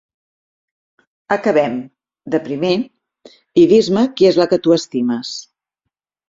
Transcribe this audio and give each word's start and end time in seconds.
Acabem, 1.35 1.75
de 2.35 2.39
primer, 2.47 2.71
i 3.65 3.67
dis-me 3.75 4.07
qui 4.17 4.31
és 4.31 4.41
la 4.41 4.49
que 4.55 4.61
tu 4.65 4.75
estimes. 4.79 5.37